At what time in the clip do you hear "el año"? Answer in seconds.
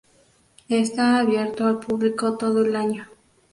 2.65-3.05